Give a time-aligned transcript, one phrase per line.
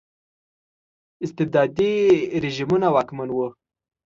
[1.25, 1.91] استبدادي
[2.43, 3.47] رژیمونه واکمن وو.